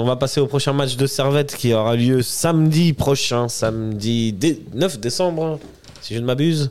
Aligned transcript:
On 0.00 0.04
va 0.04 0.16
passer 0.16 0.40
au 0.40 0.46
prochain 0.46 0.72
match 0.72 0.96
de 0.96 1.06
Servette 1.06 1.54
qui 1.56 1.72
aura 1.74 1.96
lieu 1.96 2.22
samedi 2.22 2.92
prochain, 2.92 3.48
samedi 3.48 4.32
dé- 4.32 4.62
9 4.74 4.98
décembre, 5.00 5.58
si 6.00 6.14
je 6.14 6.20
ne 6.20 6.24
m'abuse. 6.26 6.70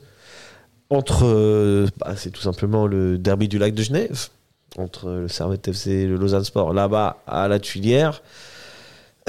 Entre. 0.89 1.25
euh, 1.25 1.88
bah, 1.97 2.13
c'est 2.17 2.29
tout 2.31 2.41
simplement 2.41 2.86
le 2.88 3.17
derby 3.17 3.47
du 3.47 3.57
lac 3.57 3.73
de 3.73 3.81
Genève. 3.83 4.28
Entre 4.78 5.09
le 5.09 5.28
Servette 5.28 5.67
FC 5.67 5.91
et 5.91 6.07
le 6.07 6.15
Lausanne 6.17 6.44
Sport, 6.44 6.73
là-bas 6.73 7.21
à 7.28 7.47
la 7.47 7.59
Tuilière. 7.59 8.21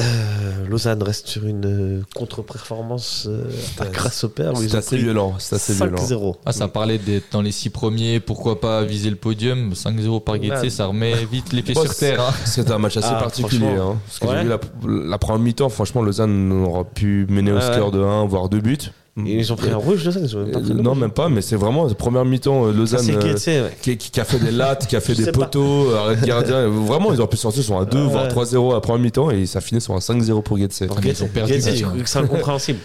Euh, 0.01 0.67
Lausanne 0.69 1.03
reste 1.05 1.29
sur 1.29 1.47
une 1.47 1.67
euh, 1.67 2.03
contre-performance 2.17 3.27
euh, 3.29 3.45
à 3.79 3.87
grâce 3.87 4.25
au 4.25 4.29
père. 4.29 4.53
où 4.55 4.63
ils 4.63 4.71
C'est 4.71 4.77
assez 4.77 4.97
violent. 4.97 5.35
C'est 5.39 5.55
assez 5.55 5.73
violent. 5.73 5.97
5-0. 5.97 6.35
Ah, 6.45 6.53
ça 6.53 6.67
parlait 6.67 6.99
d'être 6.99 7.31
dans 7.33 7.43
les 7.43 7.53
six 7.53 7.71
premiers, 7.71 8.19
pourquoi 8.19 8.61
pas 8.61 8.83
viser 8.83 9.09
le 9.11 9.17
podium? 9.17 9.73
5-0 9.73 10.21
par 10.25 10.39
Guetze, 10.39 10.63
Ouais. 10.63 10.71
ça 10.71 10.87
remet 10.87 11.15
vite 11.31 11.53
les 11.53 11.63
pieds 11.63 11.75
Bon, 11.75 11.83
sur 11.83 11.97
terre. 11.97 12.21
hein. 12.21 12.35
C'était 12.45 12.73
un 12.73 12.79
match 12.79 12.97
assez 12.97 13.09
Ah, 13.11 13.21
particulier. 13.21 13.67
Hein, 13.69 13.97
parce 14.07 14.19
que 14.19 14.27
Ouais. 14.27 14.33
j'ai 14.39 14.43
vu 14.43 14.49
la, 14.49 15.11
la 15.11 15.19
première 15.19 15.39
mi-temps, 15.41 15.69
franchement, 15.69 16.03
Lausanne 16.03 16.51
aura 16.53 16.83
pu 16.85 17.27
mener 17.29 17.53
au 17.53 17.57
Ouais, 17.57 17.61
score 17.61 17.93
ouais. 17.93 17.99
de 17.99 18.03
1, 18.05 18.25
voire 18.27 18.49
2 18.49 18.61
buts. 18.61 18.79
Et 19.17 19.35
ils 19.35 19.53
ont 19.53 19.57
pris 19.57 19.71
un 19.71 19.77
rouge, 19.77 20.05
Lausanne 20.05 20.25
ils 20.25 20.37
ont 20.37 20.41
même 20.41 20.51
pas 20.51 20.59
Euh, 20.59 20.63
pris 20.63 20.75
non, 20.75 20.95
même 20.97 21.13
pas, 21.13 21.29
mais 21.29 21.41
c'est 21.41 21.55
vraiment 21.55 21.87
la 21.87 21.95
première 21.95 22.25
mi-temps, 22.25 22.67
euh, 22.67 22.73
Lausanne. 22.73 22.99
c'est 23.37 23.59
euh, 23.59 23.69
qui, 23.81 23.97
qui- 23.97 24.11
qui 24.11 24.21
a 24.21 24.25
fait 24.25 24.41
des 24.41 24.51
lattes, 24.51 24.89
qui 24.89 24.97
a 24.97 25.01
fait 25.01 25.15
Je 25.15 25.23
des 25.23 25.31
poteaux, 25.31 25.95
arrêt 25.95 26.17
de 26.17 26.27
gardien. 26.27 26.67
Vraiment, 26.69 27.13
ils 27.13 27.21
auraient 27.21 27.29
pu 27.31 27.37
sortir 27.37 27.63
sur 27.63 27.79
un 27.79 27.85
2, 27.85 27.97
Ouais. 27.97 28.09
voire 28.09 28.27
3-0 28.29 28.73
à 28.73 28.75
la 28.75 28.81
première 28.81 29.01
mi-temps 29.03 29.31
et 29.31 29.47
ça 29.47 29.61
finit 29.61 29.81
sur 29.81 29.95
un 29.95 30.01
5-0 30.01 30.43
pour 30.43 30.59
Getse. 30.59 30.81
ils 30.81 30.91
ont 31.23 31.29
je 31.37 32.03
c'est 32.07 32.19
incompréhensible. 32.19 32.81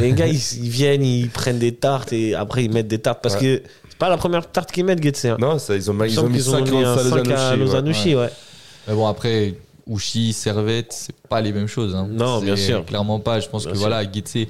les 0.00 0.12
gars, 0.12 0.26
ils, 0.26 0.40
ils 0.62 0.70
viennent, 0.70 1.02
ils 1.04 1.28
prennent 1.28 1.58
des 1.58 1.72
tartes 1.72 2.14
et 2.14 2.34
après 2.34 2.64
ils 2.64 2.70
mettent 2.72 2.88
des 2.88 2.98
tartes 2.98 3.20
parce 3.22 3.36
que 3.36 3.60
c'est 3.90 3.98
pas 3.98 4.08
la 4.08 4.16
première 4.16 4.50
tarte 4.50 4.72
qu'ils 4.72 4.86
mettent, 4.86 5.00
Guetze. 5.00 5.26
hein. 5.26 5.36
Non, 5.38 5.58
ça, 5.58 5.76
ils 5.76 5.90
ont, 5.90 5.96
ils 6.04 6.18
ont 6.18 6.28
mis 6.28 6.38
qu'ils 6.38 6.42
5 6.44 6.70
mis 6.70 6.82
un 6.82 6.96
5 6.96 7.28
à 7.30 7.56
Lausanne 7.56 7.58
Lausanne 7.58 7.88
ouais. 8.16 8.30
Mais 8.88 8.94
bon, 8.94 9.06
après, 9.06 9.54
Ouchi, 9.86 10.32
Servette, 10.32 10.92
c'est 10.92 11.14
pas 11.28 11.40
les 11.40 11.52
mêmes 11.52 11.66
choses. 11.66 11.94
hein. 11.94 12.08
Non, 12.10 12.40
bien 12.40 12.56
sûr. 12.56 12.84
Clairement 12.86 13.20
pas. 13.20 13.40
Je 13.40 13.48
pense 13.48 13.64
Bien 13.64 13.72
que 13.72 13.78
sûr. 13.78 13.86
voilà, 13.88 14.04
Guetze, 14.06 14.46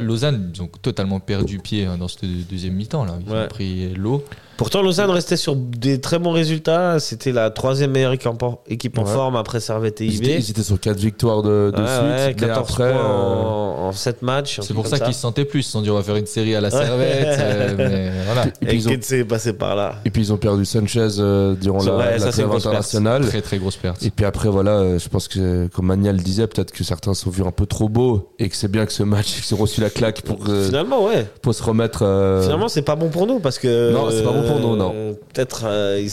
Lausanne, 0.00 0.50
ils 0.54 0.62
ont 0.62 0.68
totalement 0.80 1.20
perdu 1.20 1.58
pied 1.58 1.84
hein, 1.86 1.98
dans 1.98 2.08
cette 2.08 2.24
deuxième 2.48 2.74
mi-temps. 2.74 3.04
là. 3.04 3.18
Ils 3.26 3.32
Ouais. 3.32 3.44
ont 3.44 3.48
pris 3.48 3.94
l'eau. 3.94 4.24
Pourtant, 4.60 4.82
Lausanne 4.82 5.08
restait 5.08 5.38
sur 5.38 5.56
des 5.56 6.02
très 6.02 6.18
bons 6.18 6.32
résultats. 6.32 7.00
C'était 7.00 7.32
la 7.32 7.48
troisième 7.48 7.92
meilleure 7.92 8.12
équipe 8.12 8.30
en, 8.42 8.60
en 9.02 9.04
Ouais. 9.06 9.10
forme 9.10 9.36
après 9.36 9.58
Servette 9.58 10.02
et 10.02 10.04
Ils 10.04 10.22
ils 10.26 10.50
étaient 10.50 10.62
sur 10.62 10.78
4 10.78 10.98
victoires 10.98 11.40
de, 11.42 11.72
de 11.74 11.80
Ouais, 11.80 11.82
ouais, 11.82 12.24
suite. 12.26 12.40
mais 12.42 12.46
14 12.48 12.58
après, 12.70 12.92
points 12.92 13.00
euh, 13.00 13.42
en, 13.42 13.86
en 13.88 13.92
7 13.92 14.20
matchs. 14.20 14.60
C'est 14.62 14.74
pour 14.74 14.86
ça 14.86 14.98
qu'ils 14.98 15.14
se 15.14 15.20
sentaient 15.20 15.46
plus. 15.46 15.60
Ils 15.60 15.62
se 15.62 15.70
sont 15.70 15.80
dit, 15.80 15.88
on 15.90 15.94
va 15.94 16.02
faire 16.02 16.16
une 16.16 16.26
série 16.26 16.54
à 16.54 16.60
la 16.60 16.70
Servette. 16.70 17.38
euh, 17.40 17.74
mais 17.78 18.10
voilà. 18.26 18.46
et, 18.60 18.66
puis 18.66 18.86
Et 18.86 19.14
est 19.20 19.24
passé 19.24 19.54
par 19.54 19.74
là. 19.76 19.94
et 20.04 20.10
puis 20.10 20.20
ils 20.20 20.30
ont 20.30 20.36
perdu 20.36 20.66
Sanchez 20.66 21.08
euh, 21.18 21.54
durant 21.54 21.82
la, 21.82 21.96
Ouais, 21.96 22.18
la 22.18 22.30
ça, 22.30 22.42
internationale. 22.44 23.26
Très, 23.26 23.40
très 23.40 23.56
grosse 23.58 23.76
perte. 23.76 24.02
Et 24.02 24.10
puis 24.10 24.26
après, 24.26 24.50
voilà, 24.50 24.98
je 24.98 25.08
pense 25.08 25.26
que, 25.26 25.68
comme 25.68 25.86
Manial 25.86 26.16
le 26.16 26.22
disait, 26.22 26.46
peut-être 26.46 26.72
que 26.72 26.84
certains 26.84 27.14
sont 27.14 27.30
vus 27.30 27.44
un 27.46 27.50
peu 27.50 27.64
trop 27.64 27.88
beaux 27.88 28.28
et 28.38 28.50
que 28.50 28.56
c'est 28.56 28.70
bien 28.70 28.84
que 28.84 28.92
ce 28.92 29.04
match, 29.04 29.40
qu'ils 29.46 29.54
ont 29.54 29.58
reçu 29.58 29.80
la 29.80 29.88
claque 29.88 30.20
pour, 30.20 30.38
euh, 30.50 30.66
Finalement, 30.66 31.06
ouais. 31.06 31.26
pour 31.40 31.54
se 31.54 31.62
remettre. 31.62 32.02
euh, 32.04 32.42
Finalement, 32.42 32.68
c'est 32.68 32.82
pas 32.82 32.96
bon 32.96 33.08
pour 33.08 33.26
nous 33.26 33.38
parce 33.40 33.58
que. 33.58 33.90
Non, 33.92 34.08
c'est 34.10 34.22
pas 34.22 34.32
bon 34.32 34.42
pour 34.42 34.49
nous, 34.58 34.76
non. 34.76 34.92
euh, 34.94 35.12
Peut-être, 35.32 35.62
euh, 35.66 36.00
ils 36.00 36.10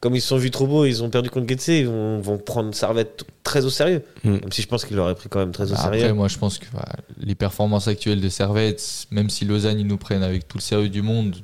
comme 0.00 0.14
ils 0.14 0.20
se 0.20 0.28
sont 0.28 0.36
vus 0.36 0.50
trop 0.50 0.66
beaux, 0.66 0.84
ils 0.84 1.02
ont 1.02 1.08
perdu 1.08 1.30
contre 1.30 1.46
Guetze, 1.46 1.68
ils 1.68 1.86
vont, 1.86 2.20
vont 2.20 2.36
prendre 2.36 2.74
Servette 2.74 3.24
très 3.42 3.64
au 3.64 3.70
sérieux. 3.70 4.02
Hmm. 4.22 4.32
Même 4.32 4.52
si 4.52 4.60
je 4.60 4.68
pense 4.68 4.84
qu'ils 4.84 4.96
l'auraient 4.96 5.14
pris 5.14 5.30
quand 5.30 5.38
même 5.38 5.52
très 5.52 5.72
au 5.72 5.74
Bah, 5.74 5.80
sérieux. 5.82 6.02
Après, 6.02 6.12
moi, 6.12 6.28
je 6.28 6.36
pense 6.36 6.58
que 6.58 6.66
voilà, 6.72 6.92
les 7.18 7.34
performances 7.34 7.88
actuelles 7.88 8.20
de 8.20 8.28
Servette, 8.28 9.06
même 9.10 9.30
si 9.30 9.46
Lausanne, 9.46 9.80
ils 9.80 9.86
nous 9.86 9.96
prennent 9.96 10.22
avec 10.22 10.46
tout 10.46 10.58
le 10.58 10.62
sérieux 10.62 10.90
du 10.90 11.00
monde, 11.00 11.36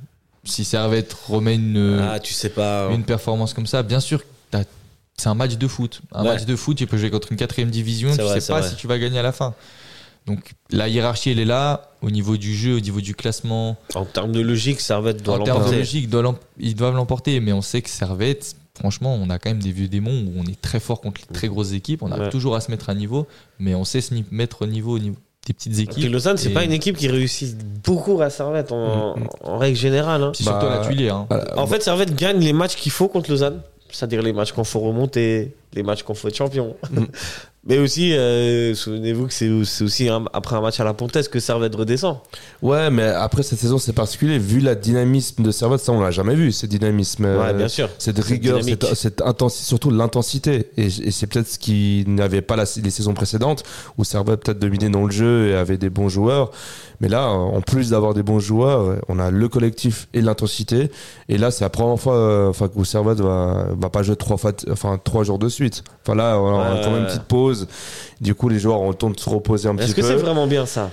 si 0.45 0.65
Servette 0.65 1.15
remet 1.28 1.55
une, 1.55 2.01
ah, 2.03 2.21
tu 2.21 2.34
sais 2.34 2.51
pas. 2.51 2.91
une 2.93 3.05
performance 3.05 3.55
comme 3.55 3.67
ça, 3.67 3.83
bien 3.83 4.01
sûr, 4.01 4.23
c'est 5.17 5.28
un 5.28 5.34
match 5.34 5.56
de 5.56 5.67
foot. 5.69 6.01
Un 6.12 6.23
Ouais. 6.25 6.28
match 6.34 6.45
de 6.47 6.56
foot, 6.56 6.77
tu 6.78 6.87
peux 6.87 6.97
jouer 6.98 7.11
contre 7.11 7.31
une 7.33 7.37
quatrième 7.39 7.71
division, 7.71 8.15
tu 8.15 8.23
vrai, 8.23 8.41
sais 8.41 8.53
pas 8.53 8.61
vrai. 8.61 8.69
si 8.71 8.77
tu 8.77 8.87
vas 8.87 8.98
gagner 8.98 9.19
à 9.19 9.23
la 9.23 9.33
fin. 9.33 9.55
Donc 10.26 10.52
la 10.70 10.88
hiérarchie, 10.88 11.30
elle 11.30 11.40
est 11.40 11.44
là, 11.44 11.90
au 12.02 12.10
niveau 12.10 12.36
du 12.36 12.54
jeu, 12.54 12.76
au 12.76 12.80
niveau 12.80 13.00
du 13.00 13.14
classement. 13.14 13.76
En 13.94 14.04
termes 14.04 14.32
de 14.32 14.40
logique, 14.40 14.80
Servette 14.80 15.22
doit 15.22 15.36
en 15.41 15.44
termes 15.44 15.58
de 15.58 15.62
l'emporter. 15.64 15.78
logique, 15.78 16.08
ils 16.58 16.75
doivent 16.76 16.94
l'emporter, 16.94 17.41
mais 17.41 17.53
on 17.53 17.62
sait 17.62 17.82
que 17.82 17.91
Servette, 17.91 18.54
franchement, 18.78 19.14
on 19.20 19.28
a 19.30 19.38
quand 19.38 19.50
même 19.50 19.59
des 19.62 19.72
vieux 19.72 19.88
démons 19.88 20.25
où 20.28 20.32
on 20.38 20.44
est 20.44 20.60
très 20.60 20.78
fort 20.80 21.00
contre 21.00 21.20
les 21.28 21.34
très 21.34 21.48
grosses 21.48 21.72
équipes, 21.72 22.03
on 22.03 22.10
arrive 22.12 22.25
Ouais. 22.25 22.30
toujours 22.30 22.54
à 22.54 22.60
se 22.60 22.70
mettre 22.70 22.91
à 22.91 22.94
niveau, 22.94 23.26
mais 23.59 23.75
on 23.75 23.84
sait 23.84 24.00
se 24.00 24.14
mettre 24.30 24.62
au 24.62 24.66
niveau, 24.66 24.97
au 24.97 24.98
niveau 24.98 25.16
des 25.47 25.54
petites 25.54 25.72
Puis 25.72 25.82
équipes. 25.82 26.12
Lausanne, 26.12 26.36
c'est 26.36 26.50
Et- 26.50 26.54
pas 26.54 26.64
une 26.64 26.72
équipe 26.72 26.97
qui 26.97 27.09
réussit 27.09 27.56
beaucoup 27.82 28.20
à 28.20 28.28
Servette 28.30 28.72
en, 28.72 29.16
en 29.42 29.59
règle 29.59 29.76
générale. 29.78 30.22
hein. 30.22 30.32
Surtout 30.34 30.50
Bah, 30.66 30.72
à 30.75 30.80
la 30.80 30.86
tuilière. 30.86 31.16
hein. 31.16 31.28
En 31.56 31.66
fait, 31.66 31.82
Servette 31.82 32.14
gagne 32.14 32.38
les 32.41 32.53
matchs 32.53 32.76
qu'il 32.76 32.92
faut 32.92 33.09
contre 33.09 33.30
Lausanne. 33.30 33.62
C'est-à-dire 33.92 34.22
les 34.22 34.32
matchs 34.32 34.53
qu'on 34.53 34.62
faut 34.62 34.78
remonter, 34.80 35.53
les 35.75 35.82
matchs 35.82 36.04
qu'on 36.04 36.14
faut 36.14 36.28
être 36.28 36.36
champion. 36.36 36.76
Mm. 36.92 37.04
Mais 37.66 37.76
aussi, 37.76 38.15
euh, 38.15 38.75
souvenez-vous 38.75 39.26
que 39.26 39.34
c'est 39.34 39.50
aussi 39.82 40.09
un- 40.09 40.25
après 40.32 40.56
un 40.56 40.62
match 40.62 40.81
à 40.81 40.84
la 40.84 40.94
Pontaise 40.94 41.28
que 41.28 41.38
Servette 41.41 41.75
redescend. 41.75 42.16
Ouais, 42.62 42.88
mais 42.91 43.04
après 43.04 43.43
cette 43.43 43.59
saison, 43.59 43.76
c'est 43.76 43.93
particulier. 43.93 44.38
Vu 44.38 44.60
la 44.60 44.75
dynamisme 44.75 45.43
de 45.43 45.50
Servette, 45.50 45.81
ça, 45.81 45.93
on 45.93 46.00
l'a 46.00 46.10
jamais 46.10 46.34
vu, 46.34 46.53
ce 46.53 46.65
dynamisme. 46.65 47.25
ouais, 47.26 47.31
euh, 47.31 47.53
bien 47.53 47.69
sûr. 47.69 47.91
Cette 47.98 48.19
rigueur, 48.19 48.65
cette, 48.65 48.94
cette 48.94 49.21
intensité, 49.21 49.65
surtout 49.66 49.91
l'intensité. 49.91 50.71
Et, 50.78 50.87
et 50.87 51.10
c'est 51.10 51.26
peut-être 51.26 51.48
ce 51.48 51.59
qui 51.59 52.04
n'avait 52.06 52.41
pas 52.41 52.56
la- 52.56 52.65
les 52.82 52.91
saisons 52.91 53.12
précédentes, 53.12 53.62
où 53.98 54.04
Servette 54.04 54.42
peut-être 54.42 54.59
dominait 54.59 54.88
dans 54.88 55.04
le 55.04 55.10
jeu 55.12 55.48
et 55.48 55.54
avait 55.54 55.77
des 55.77 55.91
bons 55.91 56.09
joueurs. 56.09 56.53
Mais 57.03 57.09
là, 57.09 57.28
en 57.31 57.60
plus 57.62 57.91
d'avoir 57.91 58.12
des 58.15 58.22
bons 58.22 58.41
joueurs, 58.41 58.97
on 59.09 59.19
a 59.19 59.31
le 59.31 59.48
collectif 59.48 60.09
et 60.15 60.21
l'intensité. 60.22 60.91
Et 61.31 61.37
là, 61.38 61.50
c'est 61.50 61.65
la 61.65 61.71
première 61.71 61.98
fois 61.98 62.15
euh, 62.16 62.48
enfin, 62.48 62.69
où 62.75 62.84
Servette 62.87 63.21
va, 63.21 63.66
va 63.78 63.88
pas 63.91 64.03
jouer 64.03 64.16
trois, 64.16 64.37
fois, 64.38 64.53
enfin, 64.71 64.98
trois 65.03 65.25
jours 65.25 65.38
de 65.38 65.48
suite. 65.50 65.82
Enfin 66.04 66.15
là, 66.15 66.38
on 66.38 66.60
a 66.60 66.81
quand 66.84 66.91
même 66.91 67.00
une 67.03 67.06
petite 67.06 67.22
pause. 67.25 67.50
Du 68.21 68.34
coup, 68.34 68.49
les 68.49 68.59
joueurs 68.59 68.81
ont 68.81 68.88
le 68.91 68.94
temps 68.94 69.11
de 69.11 69.19
se 69.19 69.28
reposer 69.28 69.69
un 69.69 69.75
petit 69.77 69.87
Est-ce 69.87 69.94
que 69.94 70.00
peu. 70.00 70.06
c'est 70.09 70.15
vraiment 70.16 70.47
bien 70.47 70.66
ça 70.66 70.91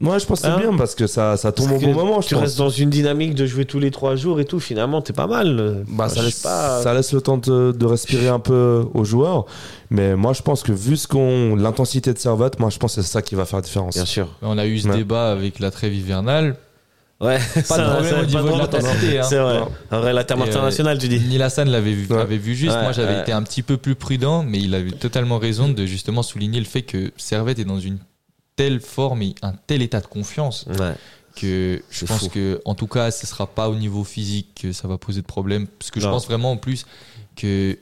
Moi, 0.00 0.18
je 0.18 0.24
pense 0.26 0.40
que 0.40 0.46
c'est 0.46 0.52
Hein 0.52 0.58
bien 0.58 0.76
parce 0.78 0.94
que 0.94 1.06
ça, 1.06 1.36
ça 1.36 1.52
tombe 1.52 1.68
Parce 1.68 1.82
au 1.82 1.86
bon 1.86 1.92
moment, 1.94 2.20
je 2.22 2.28
Tu 2.28 2.34
pense. 2.34 2.42
restes 2.44 2.58
dans 2.58 2.70
une 2.70 2.88
dynamique 2.88 3.34
de 3.34 3.44
jouer 3.44 3.66
tous 3.66 3.78
les 3.80 3.90
trois 3.90 4.16
jours 4.16 4.40
et 4.40 4.44
tout. 4.46 4.58
Finalement, 4.60 5.02
t'es 5.02 5.12
pas 5.12 5.26
mal. 5.26 5.84
Bah, 5.88 6.08
ça, 6.08 6.22
laisse, 6.22 6.40
pas. 6.40 6.82
ça 6.82 6.94
laisse 6.94 7.12
le 7.12 7.20
temps 7.20 7.36
de, 7.36 7.72
de 7.72 7.86
respirer 7.86 8.28
un 8.28 8.38
peu 8.40 8.86
aux 8.94 9.04
joueurs. 9.04 9.44
Mais 9.90 10.16
moi, 10.16 10.32
je 10.32 10.40
pense 10.42 10.62
que 10.62 10.72
vu 10.72 10.96
ce 10.96 11.06
qu'on, 11.06 11.54
l'intensité 11.56 12.12
de 12.14 12.18
Servette, 12.18 12.58
moi, 12.60 12.70
je 12.70 12.78
pense 12.78 12.96
que 12.96 13.02
c'est 13.02 13.08
ça 13.12 13.20
qui 13.22 13.34
va 13.34 13.44
faire 13.44 13.58
la 13.58 13.62
différence. 13.62 13.94
Bien 13.94 14.06
sûr. 14.06 14.28
On 14.40 14.56
a 14.56 14.66
eu 14.66 14.78
ce 14.78 14.88
Ouais. 14.88 14.96
débat 14.96 15.30
avec 15.32 15.58
la 15.58 15.70
trêve 15.70 15.94
hivernale. 15.94 16.56
Ouais. 17.20 17.38
Pas 17.68 17.78
de 17.78 17.90
problème 17.90 18.20
au 18.20 18.24
niveau 18.26 18.52
de 18.54 18.58
l'intensité. 18.58 19.18
hein. 19.18 19.22
C'est 19.24 19.38
vrai. 19.38 19.60
En 19.90 20.00
vrai, 20.00 20.12
la 20.14 20.24
terme 20.24 20.42
euh, 20.42 20.46
internationale, 20.46 20.98
tu 20.98 21.06
dis. 21.08 21.20
Nilassan 21.20 21.68
l'avait 21.68 21.92
vu, 21.92 22.06
Ouais. 22.10 22.16
l'avait 22.18 22.38
vu 22.38 22.54
juste. 22.54 22.74
Ouais, 22.76 22.82
Moi, 22.82 22.92
j'avais 22.92 23.14
ouais. 23.16 23.20
été 23.22 23.32
un 23.32 23.42
petit 23.42 23.62
peu 23.62 23.76
plus 23.76 23.94
prudent, 23.94 24.42
mais 24.42 24.58
il 24.58 24.74
avait 24.74 24.90
totalement 24.92 25.38
raison 25.38 25.68
de 25.68 25.84
justement 25.86 26.22
souligner 26.22 26.58
le 26.60 26.64
fait 26.66 26.82
que 26.82 27.12
Servette 27.18 27.58
est 27.58 27.64
dans 27.66 27.78
une 27.80 27.98
telle 28.56 28.80
forme 28.80 29.22
et 29.22 29.34
un 29.42 29.52
tel 29.52 29.82
état 29.82 30.00
de 30.00 30.06
confiance 30.06 30.66
que 31.36 31.82
je 31.90 32.04
pense 32.06 32.20
fou. 32.24 32.28
que, 32.30 32.60
en 32.64 32.74
tout 32.74 32.86
cas, 32.86 33.10
ce 33.10 33.26
sera 33.26 33.46
pas 33.46 33.68
au 33.68 33.74
niveau 33.76 34.02
physique 34.04 34.48
que 34.62 34.72
ça 34.72 34.88
va 34.88 34.98
poser 34.98 35.20
de 35.20 35.26
problème. 35.26 35.66
Parce 35.78 35.90
que 35.90 36.00
je 36.00 36.06
pense 36.08 36.26
vraiment 36.26 36.52
en 36.52 36.56
plus 36.56 36.84
que 37.36 37.78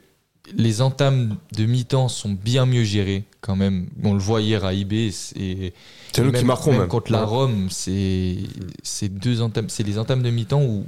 les 0.57 0.83
entames 0.83 1.37
de 1.57 1.65
mi-temps 1.65 2.09
sont 2.09 2.31
bien 2.31 2.67
mieux 2.67 2.85
gérées 2.85 3.25
quand 3.41 3.57
même. 3.57 3.89
On 4.03 4.15
le 4.15 4.21
voit 4.21 4.41
hier 4.41 4.65
à 4.65 4.75
IB. 4.75 5.11
C'est 5.11 5.73
nous 6.19 6.33
qui 6.33 6.45
marquons 6.45 6.73
même. 6.73 6.89
contre 6.89 7.13
la. 7.13 7.25
Rome, 7.25 7.69
c'est 7.71 9.09
deux 9.09 9.43
entames, 9.43 9.69
c'est 9.69 9.83
les 9.83 9.99
entames 9.99 10.23
de 10.23 10.31
mi-temps 10.31 10.63
où 10.63 10.87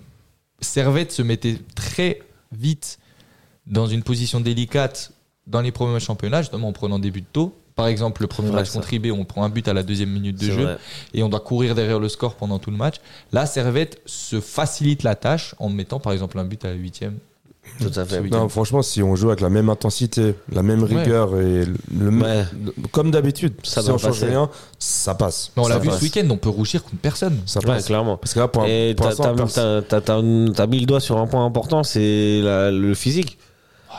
Servette 0.61 1.13
se 1.13 1.23
mettait 1.23 1.59
très 1.75 2.21
vite 2.53 2.99
dans 3.67 3.87
une 3.87 4.03
position 4.03 4.41
délicate 4.41 5.13
dans 5.47 5.61
les 5.61 5.73
premiers 5.73 5.93
matchs 5.93 6.07
championnat, 6.07 6.43
justement 6.43 6.69
en 6.69 6.73
prenant 6.73 6.99
des 6.99 7.11
buts 7.11 7.25
tôt. 7.31 7.57
Par 7.77 7.87
exemple, 7.87 8.21
le 8.21 8.29
premier 8.29 8.51
match 8.51 8.71
contre 8.71 8.93
IB, 8.93 9.11
on 9.11 9.25
prend 9.25 9.43
un 9.43 9.49
but 9.49 9.67
à 9.67 9.73
la 9.73 9.83
deuxième 9.83 10.11
minute 10.11 10.39
de 10.39 10.51
jeu 10.51 10.63
vrai. 10.65 10.79
et 11.15 11.23
on 11.23 11.29
doit 11.29 11.41
courir 11.41 11.75
derrière 11.75 11.99
le 11.99 12.09
score 12.11 12.35
pendant 12.35 12.59
tout 12.59 12.71
le 12.71 12.77
match. 12.77 12.97
Là, 13.33 13.47
Servette 13.47 14.03
se 14.05 14.41
facilite 14.41 15.03
la 15.03 15.15
tâche 15.15 15.55
en 15.59 15.71
mettant 15.71 15.99
par 15.99 16.13
exemple 16.13 16.39
un 16.39 16.45
but 16.45 16.63
à 16.65 16.69
la 16.69 16.75
huitième. 16.75 17.19
Tout 17.79 17.91
à 17.97 18.05
fait. 18.05 18.17
Ce 18.17 18.21
week-end. 18.21 18.39
Non, 18.41 18.49
franchement, 18.49 18.83
si 18.83 19.03
on 19.03 19.15
joue 19.17 19.29
avec 19.29 19.41
la 19.41 19.49
même 19.51 19.69
intensité, 19.71 20.35
la 20.53 20.63
même 20.63 20.83
Ouais. 20.83 20.97
rigueur 21.03 21.39
et 21.41 21.65
le, 21.97 22.11
Ouais. 22.11 22.45
comme 22.91 23.11
d'habitude, 23.11 23.55
Ça 23.63 23.83
si 23.83 23.91
on 23.91 23.99
change 23.99 24.23
rien, 24.23 24.51
ça 24.79 25.15
passe. 25.15 25.51
Mais 25.57 25.63
on 25.63 25.69
l'a 25.69 25.79
vu 25.79 25.89
passe. 25.89 25.99
ce 25.99 26.03
week-end, 26.05 26.27
on 26.31 26.37
peut 26.37 26.49
rougir 26.49 26.83
contre 26.83 26.97
personne. 26.97 27.39
Ça 27.47 27.61
Ouais, 27.61 27.67
passe. 27.67 27.87
clairement. 27.87 28.17
Parce 28.17 28.35
que 28.35 28.41
là, 28.41 28.49
pour, 28.49 28.65
Et 28.67 28.95
pour 28.97 29.07
t'as- 29.15 30.67
mis 30.67 30.81
le 30.81 30.87
doigt 30.87 31.01
sur 31.01 31.19
un 31.19 31.27
point 31.27 31.45
important, 31.45 31.83
c'est 31.83 32.41
le 32.43 32.93
physique. 32.95 33.39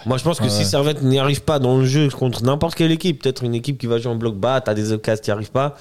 Moi, 0.06 0.18
je 0.18 0.24
pense 0.24 0.40
que 0.40 0.46
Ouais. 0.46 0.50
si 0.50 0.66
Servette 0.66 1.04
n'y 1.04 1.20
arrive 1.20 1.44
pas 1.44 1.60
dans 1.60 1.78
le 1.78 1.86
jeu 1.86 2.10
contre 2.10 2.44
n'importe 2.44 2.76
quelle 2.76 2.92
équipe, 2.92 3.22
peut-être 3.22 3.44
une 3.44 3.54
équipe 3.54 3.78
qui 3.78 3.86
va 3.88 4.00
jouer 4.00 4.12
en 4.12 4.16
bloc 4.16 4.36
bas, 4.36 4.60
t'as 4.62 4.74
des 4.74 4.92
occasions 4.92 5.22
qui 5.24 5.30
n'y 5.30 5.34
arrivent 5.34 5.52
pas, 5.52 5.76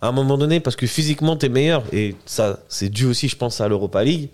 à 0.00 0.08
un 0.08 0.12
moment 0.12 0.36
donné, 0.38 0.58
parce 0.60 0.76
que 0.76 0.86
physiquement, 0.86 1.36
t'es 1.36 1.48
meilleur, 1.48 1.84
et 1.92 2.16
ça, 2.26 2.58
c'est 2.68 2.88
dû 2.88 3.06
aussi, 3.06 3.28
je 3.28 3.36
pense, 3.36 3.60
à 3.60 3.68
l'Europa 3.68 4.02
League, 4.02 4.30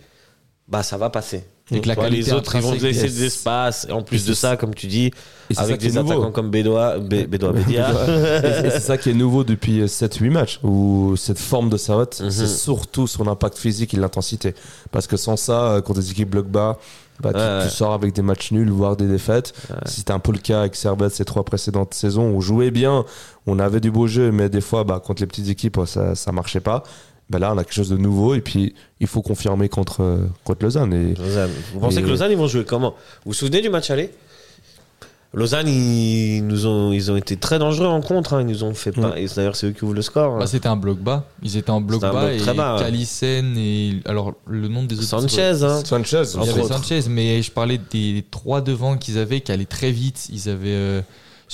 bah, 0.68 0.82
ça 0.82 0.96
va 0.96 1.10
passer. 1.10 1.44
Et 1.72 1.80
que 1.80 1.88
la 1.88 1.96
qualité 1.96 2.26
les 2.30 2.32
autres, 2.32 2.54
ils 2.54 2.62
vont 2.62 2.76
te 2.76 2.82
laisser 2.84 3.08
des- 3.08 3.24
espaces, 3.24 3.86
et 3.88 3.92
en 3.92 4.02
plus 4.02 4.24
de 4.24 4.34
ça, 4.34 4.56
comme 4.56 4.72
tu 4.72 4.86
dis, 4.86 5.10
avec 5.56 5.80
des 5.80 5.90
nouveau. 5.90 6.12
attaquants 6.12 6.30
comme 6.30 6.48
Bédois, 6.50 6.98
Bé- 7.00 7.26
Bédois 7.26 7.52
Bédia. 7.52 7.88
Et- 8.64 8.70
c'est 8.70 8.78
ça 8.80 8.96
qui 8.96 9.10
est 9.10 9.14
nouveau 9.14 9.42
depuis 9.42 9.88
7-8 9.88 10.30
matchs, 10.30 10.60
où 10.62 11.14
cette 11.16 11.40
forme 11.40 11.68
de 11.68 11.76
Servette, 11.76 12.20
Mhm. 12.22 12.30
c'est 12.30 12.46
surtout 12.46 13.08
son 13.08 13.26
impact 13.26 13.58
physique 13.58 13.94
et 13.94 13.96
l'intensité. 13.96 14.54
Parce 14.92 15.08
que 15.08 15.16
sans 15.16 15.36
ça, 15.36 15.72
euh, 15.72 15.80
contre 15.80 15.98
des 16.00 16.10
équipes 16.12 16.30
bloc 16.30 16.46
bas, 16.46 16.78
bah, 17.20 17.32
tu, 17.32 17.38
Ouais, 17.40 17.58
tu 17.60 17.64
ouais. 17.64 17.70
sors 17.70 17.94
avec 17.94 18.14
des 18.14 18.22
matchs 18.22 18.52
nuls, 18.52 18.70
voire 18.70 18.96
des 18.96 19.08
défaites. 19.08 19.52
Si 19.86 19.96
c'était 19.96 20.12
un 20.12 20.20
peu 20.20 20.30
le 20.30 20.38
cas 20.38 20.60
avec 20.60 20.76
Servette 20.76 21.14
ces 21.14 21.24
trois 21.24 21.42
précédentes 21.44 21.94
saisons, 21.94 22.22
on 22.26 22.40
jouait 22.40 22.70
bien, 22.70 23.04
on 23.48 23.58
avait 23.58 23.80
du 23.80 23.90
beau 23.90 24.06
jeu, 24.06 24.30
mais 24.30 24.48
des 24.48 24.60
fois, 24.60 24.84
bah, 24.84 25.02
contre 25.04 25.20
les 25.22 25.26
petites 25.26 25.48
équipes, 25.48 25.80
ça, 25.86 26.14
ça 26.14 26.30
marchait 26.30 26.60
pas. 26.60 26.84
Bah, 27.28 27.38
là, 27.40 27.52
on 27.52 27.58
a 27.58 27.64
quelque 27.64 27.74
chose 27.74 27.88
de 27.90 27.96
nouveau, 27.96 28.34
et 28.34 28.40
puis 28.40 28.74
il 29.00 29.06
faut 29.08 29.20
confirmer 29.22 29.68
contre, 29.68 30.20
contre 30.44 30.62
Lausanne. 30.64 30.92
Et 30.94 31.14
Lausanne. 31.14 31.50
Vous 31.74 31.80
pensez 31.80 31.98
Et- 31.98 32.02
que 32.02 32.06
Lausanne, 32.08 32.30
ils 32.30 32.36
vont 32.38 32.46
jouer 32.46 32.64
comment? 32.64 32.90
Vous 33.24 33.30
vous 33.30 33.34
souvenez 33.34 33.60
du 33.60 33.68
match 33.68 33.90
aller? 33.90 34.10
Lausanne, 35.34 35.68
ils, 35.68 36.40
nous 36.46 36.66
ont, 36.66 36.92
ils 36.92 37.10
ont 37.10 37.16
été 37.16 37.36
très 37.36 37.58
dangereux 37.58 37.88
en 37.88 38.00
contre. 38.00 38.34
hein. 38.34 38.40
Ils 38.40 38.46
nous 38.46 38.64
ont 38.64 38.72
fait 38.72 38.92
pas. 38.92 39.18
et 39.18 39.26
D'ailleurs, 39.26 39.54
c'est 39.56 39.66
eux 39.66 39.72
qui 39.72 39.84
ouvrent 39.84 39.92
le 39.94 40.00
score. 40.00 40.38
Bah, 40.38 40.46
c'était 40.46 40.68
un 40.68 40.76
bloc 40.76 40.98
bas. 40.98 41.24
Ils 41.42 41.56
étaient 41.58 41.70
en 41.70 41.80
bloc 41.82 42.00
bas 42.00 42.10
bloc 42.10 42.30
et 42.32 42.36
très 42.38 42.54
bas, 42.54 42.76
ouais. 42.76 42.80
Calissen 42.80 43.54
et 43.58 44.00
alors 44.06 44.32
le 44.46 44.68
nom 44.68 44.84
des 44.84 44.94
autres 44.96 45.04
Sanchez, 45.08 45.62
hein. 45.62 45.82
Sanchez, 45.84 46.22
Il 46.36 46.44
y 46.46 46.48
avait. 46.48 46.62
Sanchez, 46.62 47.00
mais 47.10 47.42
je 47.42 47.50
parlais 47.50 47.78
des 47.90 48.24
trois 48.30 48.62
devant 48.62 48.96
qu'ils 48.96 49.18
avaient 49.18 49.40
qui 49.40 49.52
allaient 49.52 49.66
très 49.66 49.90
vite. 49.90 50.28
Ils 50.32 50.48
avaient, 50.48 50.68
euh, 50.68 51.02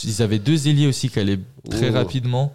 ils 0.04 0.22
avaient 0.22 0.38
deux 0.38 0.68
ailiers 0.68 0.86
aussi 0.86 1.08
qui 1.08 1.18
allaient 1.18 1.40
très 1.68 1.90
Ouh. 1.90 1.94
rapidement. 1.94 2.52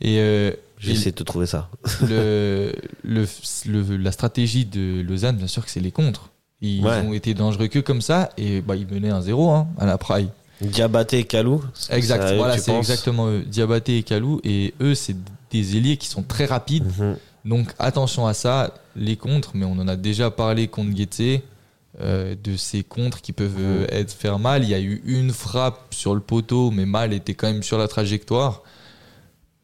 Et 0.00 0.16
euh, 0.18 0.50
Essayé 0.82 1.10
de 1.12 1.16
te 1.16 1.22
trouver 1.22 1.46
ça. 1.46 1.68
le, 2.08 2.72
le, 3.04 3.26
le- 3.66 3.96
la 3.96 4.12
stratégie 4.12 4.64
de 4.64 5.00
Lausanne, 5.02 5.36
bien 5.36 5.46
sûr 5.46 5.64
que 5.64 5.70
c'est 5.70 5.80
les 5.80 5.92
contres. 5.92 6.30
Ils 6.60 6.84
Ouais. 6.84 7.00
ont 7.00 7.12
été 7.12 7.34
dangereux 7.34 7.66
que 7.68 7.78
comme 7.78 8.00
ça 8.00 8.30
et 8.38 8.60
bah, 8.60 8.76
ils 8.76 8.86
menaient 8.86 9.10
un 9.10 9.20
0 9.20 9.50
hein, 9.50 9.66
à 9.78 9.86
la 9.86 9.98
Praille. 9.98 10.28
Diabaté 10.60 11.18
et 11.18 11.24
Kalou. 11.24 11.62
Exact, 11.90 12.32
eux 12.32 12.36
voilà, 12.36 12.56
c'est 12.58 12.74
exactement 12.76 13.28
eux. 13.28 13.42
Diabaté 13.46 13.98
et 13.98 14.02
Kalou. 14.02 14.40
Et 14.44 14.72
eux, 14.80 14.94
c'est 14.94 15.16
des 15.50 15.76
ailiers 15.76 15.96
qui 15.96 16.06
sont 16.08 16.22
très 16.22 16.44
rapides. 16.46 16.86
Mhm. 16.98 17.16
Donc 17.44 17.68
attention 17.78 18.26
à 18.26 18.32
ça, 18.34 18.72
les 18.96 19.16
contres, 19.16 19.50
mais 19.54 19.66
on 19.66 19.72
en 19.72 19.88
a 19.88 19.96
déjà 19.96 20.30
parlé 20.30 20.68
contre 20.68 20.90
Guetté, 20.92 21.42
euh, 22.00 22.34
de 22.42 22.56
ces 22.56 22.82
contres 22.82 23.20
qui 23.20 23.32
peuvent 23.32 23.56
euh, 23.58 23.86
être 23.90 24.12
faire 24.12 24.38
mal. 24.38 24.62
Il 24.64 24.70
y 24.70 24.74
a 24.74 24.80
eu 24.80 25.02
une 25.04 25.30
frappe 25.32 25.80
sur 25.90 26.14
le 26.14 26.20
poteau, 26.20 26.70
mais 26.70 26.86
mal 26.86 27.12
était 27.12 27.34
quand 27.34 27.46
même 27.48 27.62
sur 27.62 27.76
la 27.76 27.86
trajectoire. 27.88 28.62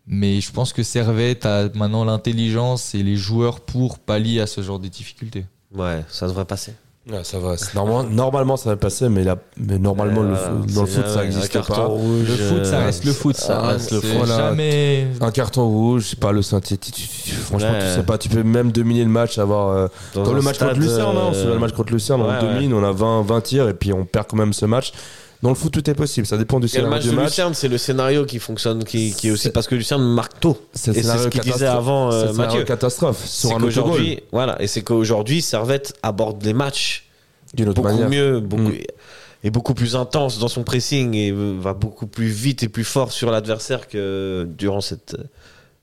Mais 0.06 0.40
je 0.40 0.50
pense 0.50 0.72
que 0.72 0.82
Servette 0.82 1.46
a 1.46 1.68
maintenant 1.74 2.04
l'intelligence 2.04 2.94
et 2.94 3.02
les 3.02 3.16
joueurs 3.16 3.60
pour 3.60 3.98
pallier 3.98 4.40
à 4.40 4.46
ce 4.46 4.60
genre 4.60 4.78
de 4.80 4.88
difficultés. 4.88 5.44
Ouais, 5.74 6.04
ça 6.08 6.26
devrait 6.26 6.44
passer. 6.46 6.72
Ouais, 7.10 7.24
ça 7.24 7.38
va. 7.38 7.54
Normalement, 7.74 8.04
normalement, 8.10 8.56
ça 8.56 8.70
va 8.70 8.76
passer, 8.76 9.08
mais, 9.08 9.24
là, 9.24 9.36
mais 9.56 9.78
normalement, 9.78 10.22
le 10.22 10.34
Euh, 10.34 10.48
dans 10.74 10.82
le 10.82 10.86
foot, 10.86 11.06
ça 11.08 11.22
n'existe 11.22 11.66
pas. 11.66 11.86
rouge, 11.86 12.28
Le 12.28 12.36
foot, 12.36 12.64
ça 12.66 12.80
euh, 12.80 12.84
reste 12.84 13.04
le 13.04 13.12
foot. 13.12 13.36
Ça 13.36 13.60
reste 13.62 13.90
le 13.92 14.00
foot. 14.00 14.10
Voilà. 14.18 14.36
Jamais. 14.50 15.06
Un 15.20 15.30
carton 15.30 15.66
rouge, 15.66 16.06
c'est 16.10 16.18
pas 16.20 16.30
le 16.32 16.42
synthétique. 16.42 16.94
tu- 17.24 17.30
Franchement, 17.32 17.70
Ouais. 17.70 17.78
tu 17.88 17.94
sais 17.94 18.02
pas, 18.02 18.18
tu 18.18 18.28
peux 18.28 18.42
même 18.42 18.70
dominer 18.70 19.02
le 19.04 19.10
match, 19.10 19.38
avoir. 19.38 19.68
euh, 19.70 19.86
Dans 20.14 20.32
le 20.34 20.42
match 20.42 20.58
contre 20.58 20.74
Lucerne, 20.78 21.16
hein, 21.16 21.26
on 21.30 21.32
se 21.32 21.38
euh, 21.46 21.54
le 21.54 21.58
match 21.58 21.72
contre 21.72 21.92
Lucerne, 21.92 22.20
ouais, 22.22 22.34
on 22.42 22.52
domine, 22.54 22.74
on 22.74 22.84
a 22.84 22.92
20, 22.92 23.22
20 23.22 23.40
tirs 23.40 23.68
et 23.68 23.74
puis 23.74 23.92
on 23.92 24.04
perd 24.04 24.26
quand 24.28 24.36
même 24.36 24.52
ce 24.52 24.66
match. 24.66 24.92
Dans 25.42 25.48
le 25.48 25.54
foot, 25.54 25.72
tout 25.72 25.88
est 25.88 25.94
possible, 25.94 26.26
ça 26.26 26.36
dépend 26.36 26.60
du 26.60 26.66
Et 26.66 26.68
le 26.68 26.70
scénario 26.70 26.90
match 26.90 27.02
du 27.04 27.10
de 27.10 27.14
match. 27.16 27.28
Lucerne, 27.30 27.54
c'est 27.54 27.68
le 27.68 27.78
scénario 27.78 28.26
qui 28.26 28.38
fonctionne, 28.38 28.84
qui, 28.84 29.12
qui 29.14 29.28
est 29.28 29.30
aussi 29.30 29.48
parce 29.50 29.66
que 29.66 29.74
Lucerne 29.74 30.02
marque 30.02 30.38
tôt. 30.38 30.60
C'est 30.74 30.92
scénario 30.92 31.22
ce 31.24 31.28
qu'il 31.28 31.40
disait 31.40 31.52
catastrophe. 31.60 31.78
avant 31.78 32.10
C'est 32.10 32.16
euh, 32.16 32.20
scénario 32.32 32.42
Mathieu. 32.46 32.64
catastrophe 32.64 33.22
C'est 33.24 33.46
sur 33.48 33.50
un 33.50 33.54
autogol 33.54 33.72
qu'aujourd'hui, 33.72 34.20
voilà, 34.32 34.60
et 34.60 34.66
c'est 34.66 34.82
qu'aujourd'hui, 34.82 35.40
Servette 35.40 35.94
aborde 36.02 36.44
les 36.44 36.52
matchs 36.52 37.06
d'une 37.54 37.70
autre 37.70 37.80
beaucoup 37.80 37.88
manière. 37.94 38.10
mieux, 38.10 38.40
beaucoup, 38.40 38.64
Mm. 38.70 38.78
et 39.44 39.50
beaucoup 39.50 39.72
plus 39.72 39.96
intense 39.96 40.38
dans 40.38 40.48
son 40.48 40.62
pressing 40.62 41.14
et 41.14 41.32
va 41.32 41.72
beaucoup 41.72 42.06
plus 42.06 42.28
vite 42.28 42.62
et 42.62 42.68
plus 42.68 42.84
fort 42.84 43.10
sur 43.10 43.30
l'adversaire 43.30 43.88
que 43.88 44.46
durant 44.58 44.82
cette, 44.82 45.16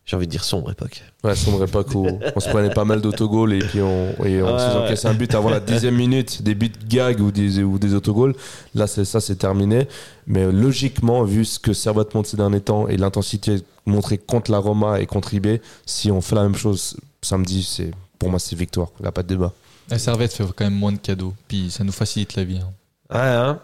j'ai 0.08 0.16
envie 0.16 0.26
de 0.26 0.32
dire 0.32 0.44
sombre 0.44 0.72
époque. 0.72 1.04
Ouais, 1.24 1.36
sombre 1.36 1.64
époque 1.66 1.94
où 1.94 2.08
on 2.36 2.40
se 2.40 2.50
prenait 2.50 2.74
pas 2.74 2.86
mal 2.86 3.02
d'autogols 3.02 3.54
et 3.54 3.60
puis 3.60 3.82
on, 3.82 4.14
et 4.26 4.42
on 4.42 4.56
Ouais, 4.56 4.96
se 4.96 5.06
ouais. 5.06 5.12
un 5.12 5.14
but 5.14 5.36
avant 5.36 5.50
la 5.50 5.60
dixième 5.60 5.96
minute, 6.06 6.42
des 6.42 6.56
buts 6.56 6.72
gag 6.88 7.20
ou 7.20 7.30
des, 7.30 7.62
ou 7.62 7.78
des 7.78 7.94
autogols. 7.94 8.34
Là, 8.74 8.88
c'est 8.88 9.04
ça, 9.06 9.20
c'est 9.20 9.36
terminé. 9.36 9.88
Mais 10.26 10.44
euh, 10.44 10.52
logiquement, 10.52 11.24
vu 11.24 11.44
ce 11.46 11.60
que 11.60 11.74
Servette 11.74 12.16
montre 12.16 12.30
ces 12.30 12.38
derniers 12.38 12.62
temps 12.62 12.88
et 12.88 12.96
l'intensité 12.98 13.58
montrée 13.86 14.18
contre 14.18 14.50
la 14.50 14.60
Roma 14.60 15.00
et 15.02 15.06
contre 15.06 15.34
IB, 15.34 15.60
si 15.86 16.10
on 16.10 16.22
fait 16.22 16.36
la 16.36 16.44
même 16.44 16.56
chose 16.56 16.96
samedi, 17.22 17.62
c'est 17.64 17.92
pour 18.18 18.30
moi, 18.30 18.40
c'est 18.40 18.56
victoire. 18.56 18.88
Il 19.00 19.04
n'y 19.04 19.08
a 19.10 19.12
pas 19.12 19.24
de 19.24 19.28
débat. 19.28 19.52
La 19.90 20.00
Servette 20.00 20.32
fait 20.34 20.44
quand 20.56 20.64
même 20.66 20.74
moins 20.76 20.92
de 20.94 20.98
cadeaux. 20.98 21.34
Puis 21.50 21.70
ça 21.70 21.84
nous 21.84 21.92
facilite 21.92 22.36
la 22.36 22.44
vie. 22.46 22.60
hein. 22.60 22.72
Ouais, 23.14 23.20
hein 23.20 23.60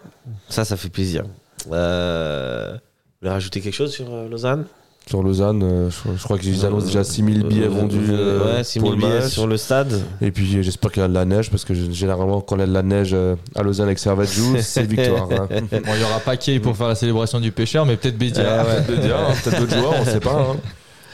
ça, 0.48 0.64
ça 0.64 0.76
fait 0.76 0.88
plaisir. 0.90 1.24
Euh... 1.72 2.72
Vous 2.74 2.78
voulez 3.22 3.30
rajouter 3.32 3.60
quelque 3.60 3.74
chose 3.74 3.92
sur 3.92 4.06
euh, 4.12 4.28
Lausanne? 4.28 4.64
Sur 5.08 5.22
Lausanne, 5.22 5.62
euh, 5.62 5.90
je, 5.90 6.16
je 6.16 6.22
crois 6.24 6.38
qu'ils 6.38 6.64
annoncent 6.64 6.86
déjà 6.86 7.04
6000 7.04 7.42
billets 7.44 7.66
Euh, 7.66 7.68
vendus 7.68 7.98
euh, 8.10 8.40
euh, 8.42 8.56
ouais, 8.56 8.64
6 8.64 8.78
pour 8.78 8.88
000 8.88 9.00
le 9.00 9.06
billets 9.06 9.20
match. 9.20 9.32
sur 9.32 9.46
le 9.46 9.56
stade. 9.58 10.00
Et 10.22 10.30
puis 10.30 10.56
euh, 10.56 10.62
j'espère 10.62 10.90
qu'il 10.92 11.02
y 11.02 11.04
a 11.04 11.08
de 11.08 11.12
la 11.14 11.26
neige 11.26 11.50
parce 11.50 11.64
que 11.66 11.74
généralement 11.74 12.40
quand 12.40 12.56
il 12.56 12.60
y 12.60 12.62
a 12.62 12.66
de 12.66 12.72
la 12.72 12.82
neige 12.82 13.10
euh, 13.12 13.36
à 13.54 13.62
Lausanne 13.62 13.86
avec 13.86 13.98
Servette 13.98 14.32
joue, 14.32 14.56
c'est 14.60 14.84
victoire. 14.86 15.28
hein. 15.30 15.46
Bon, 15.50 15.92
il 15.94 16.00
y 16.00 16.04
aura 16.04 16.20
Paquet 16.20 16.58
pour 16.58 16.74
faire 16.76 16.88
la 16.88 16.94
célébration 16.94 17.38
du 17.38 17.52
pêcheur, 17.52 17.84
mais 17.84 17.96
peut-être 17.96 18.16
Bédia. 18.16 18.64
Peut-être 18.64 18.86
Bédia, 18.86 19.16
hein, 19.28 19.34
peut-être 19.44 19.60
d'autres 19.60 19.76
joueurs, 19.78 19.94
on 20.00 20.04
sait 20.06 20.20
pas. 20.20 20.40
hein. 20.52 20.56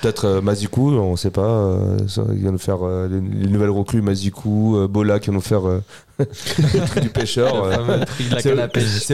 Peut-être 0.02 0.24
euh, 0.24 0.40
Mazikou, 0.40 0.92
on 0.92 1.14
sait 1.16 1.30
pas. 1.30 1.42
euh, 1.42 1.98
ça, 2.08 2.22
il 2.34 2.42
va 2.44 2.50
nous 2.52 2.58
faire 2.58 2.78
euh, 2.86 3.06
les, 3.06 3.20
les 3.20 3.48
nouvelles 3.48 3.68
recrues, 3.70 4.00
Mazikou, 4.00 4.76
euh, 4.78 4.88
Bola 4.88 5.18
qui 5.18 5.26
vont 5.26 5.34
nous 5.34 5.40
faire 5.42 5.68
euh, 5.68 5.82
le 6.58 6.86
truc 6.86 7.02
du 7.02 7.08
pêcheur. 7.08 7.64
Euh. 7.64 8.04
C'est 8.40 8.50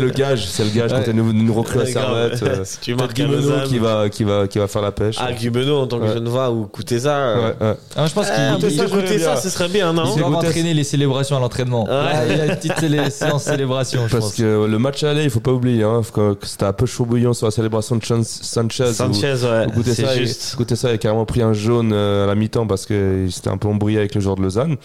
le, 0.01 0.07
le 0.07 0.13
gage, 0.13 0.47
c'est 0.47 0.65
le 0.65 0.71
gage 0.71 0.91
quand 0.91 0.99
Ouais. 0.99 1.09
a 1.09 1.11
une, 1.13 1.41
une 1.41 1.51
recrue 1.51 1.81
à. 1.81 1.87
Servette. 1.87 2.43
euh, 2.43 2.61
si 2.65 2.79
tu 2.81 2.95
marques 2.95 3.15
Guimeno 3.15 3.61
qui 3.67 3.79
va, 3.79 4.09
qui, 4.09 4.25
va, 4.25 4.47
qui 4.49 4.59
va 4.59 4.67
faire 4.67 4.83
la 4.83 4.93
pêche. 4.93 5.17
Ah, 5.19 5.33
Guimeno 5.33 5.79
en 5.81 5.87
tant 5.87 5.99
que 5.99 6.05
Ouais. 6.05 6.15
Genevois 6.15 6.51
ou 6.51 6.67
Couteza. 6.67 7.17
euh, 7.17 7.37
Ouais, 7.61 7.67
ouais. 7.67 7.75
Ah, 7.97 8.07
je 8.07 8.13
pense 8.15 8.27
Ah, 8.31 8.57
qu'il 8.59 8.71
il- 8.71 9.21
ça, 9.21 9.37
ce 9.37 9.49
serait 9.51 9.69
bien, 9.69 9.93
non 9.93 10.05
il 10.15 10.21
doit 10.21 10.29
Goûter- 10.31 10.49
entraîner 10.49 10.75
les 10.75 10.85
célébrations 10.85 11.37
à 11.37 11.41
l'entraînement. 11.41 11.85
Ouais. 11.85 11.91
Là, 11.91 12.27
il 12.29 12.37
y 12.37 12.41
a 12.41 12.47
une 12.47 12.57
petite 12.57 13.13
séance 13.13 13.45
célébration, 13.45 14.03
je 14.07 14.13
Parce 14.13 14.27
pense. 14.27 14.35
que 14.35 14.67
le 14.67 14.79
match 14.79 15.03
aller, 15.05 15.25
il 15.25 15.31
faut 15.31 15.41
pas 15.41 15.53
oublier, 15.53 15.83
hein, 15.85 16.03
c'était 16.43 16.65
un 16.65 16.73
peu 16.73 16.87
chaud 16.87 17.05
bouillant 17.05 17.33
sur 17.33 17.47
la 17.47 17.51
célébration 17.51 17.97
de 17.97 18.05
Sanchez. 18.05 18.85
où- 18.91 18.93
Sanchez, 18.93 19.35
ouais, 19.45 19.67
Goûter 19.75 19.95
ça, 19.95 20.03
c'est 20.09 20.17
il- 20.17 20.27
juste. 20.27 20.55
Goûter 20.57 20.77
ça, 20.77 20.91
il 20.91 20.95
a 20.95 20.99
carrément 20.99 21.25
pris 21.25 21.43
un 21.43 21.53
jaune 21.53 21.93
à 21.93 22.27
la 22.27 22.35
mi-temps 22.35 22.67
parce 22.67 22.87
que 22.87 23.27
c'était 23.31 23.51
un 23.51 23.57
peu 23.59 23.69
embrouillé 23.69 23.99
avec 23.99 24.15
le 24.15 24.21
joueur 24.21 24.37
de 24.37 24.43
Lausanne. 24.43 24.77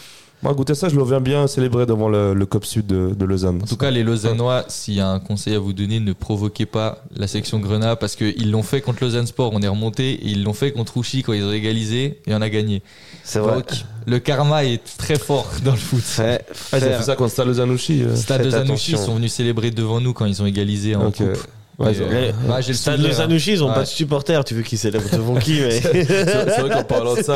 Moi, 0.43 0.53
goûter 0.55 0.73
ça, 0.73 0.89
je 0.89 0.95
le 0.95 1.03
viens 1.03 1.21
bien 1.21 1.45
célébrer 1.45 1.85
devant 1.85 2.09
le, 2.09 2.33
le 2.33 2.45
COP 2.47 2.65
Sud 2.65 2.87
de, 2.87 3.13
de 3.15 3.25
Lausanne. 3.25 3.59
En 3.61 3.65
tout 3.67 3.77
cas, 3.77 3.91
les 3.91 4.03
Lausannois, 4.03 4.65
s'il 4.69 4.95
y 4.95 4.99
a 4.99 5.07
un 5.07 5.19
conseil 5.19 5.53
à 5.53 5.59
vous 5.59 5.71
donner, 5.71 5.99
ne 5.99 6.13
provoquez 6.13 6.65
pas 6.65 7.03
la 7.15 7.27
section 7.27 7.59
Grenat 7.59 7.95
parce 7.95 8.15
qu'ils 8.15 8.49
l'ont 8.49 8.63
fait 8.63 8.81
contre 8.81 9.03
Lausanne 9.03 9.27
Sport, 9.27 9.51
on 9.53 9.61
est 9.61 9.67
remonté, 9.67 10.13
et 10.13 10.25
ils 10.29 10.43
l'ont 10.43 10.53
fait 10.53 10.71
contre 10.71 10.97
Ouchy 10.97 11.21
quand 11.21 11.33
ils 11.33 11.43
ont 11.43 11.51
égalisé 11.51 12.19
et 12.25 12.33
on 12.33 12.41
a 12.41 12.49
gagné. 12.49 12.81
C'est 13.23 13.37
vrai. 13.37 13.55
Donc, 13.57 13.71
le 14.07 14.17
karma 14.17 14.65
est 14.65 14.81
très 14.97 15.19
fort 15.19 15.47
dans 15.63 15.71
le 15.73 15.77
foot. 15.77 16.01
Fait- 16.01 16.43
Ah, 16.71 16.79
ils 16.79 16.83
ont 16.85 16.87
fait 16.97 17.03
ça 17.03 17.15
contre 17.15 17.31
Stade 17.33 17.45
Lausanne-Ouchy. 17.47 18.01
euh. 18.03 18.15
Stade 18.15 18.43
Lausanne-Ouchy, 18.45 18.91
ils 18.93 18.97
sont 19.05 19.15
venus 19.15 19.31
célébrer 19.33 19.69
devant 19.69 20.01
nous 20.01 20.13
quand 20.13 20.25
ils 20.25 20.41
ont 20.41 20.47
égalisé 20.47 20.95
en 20.95 21.11
coupe. 21.11 21.37
Ouais, 21.79 21.93
euh, 21.99 22.31
ouais, 22.47 22.61
le 22.67 22.73
Stade 22.73 23.01
Lausanne 23.01 23.31
hein. 23.31 23.37
Ils 23.47 23.63
ont 23.63 23.69
Ouais. 23.69 23.73
pas 23.73 23.81
de 23.81 23.87
supporters. 23.87 24.43
Tu 24.43 24.53
veux 24.53 24.61
qu'ils 24.61 24.77
célèbrent 24.77 25.09
devant 25.11 25.33
qui 25.39 25.59
mais... 25.61 25.81
c'est 25.81 26.59
vrai 26.59 26.69
qu'en 26.69 26.83
parlant 26.83 27.15
de 27.15 27.23
ça, 27.23 27.35